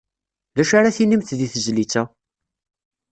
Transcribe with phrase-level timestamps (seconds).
[0.55, 2.03] D acu ara tinimt di tezlit-a?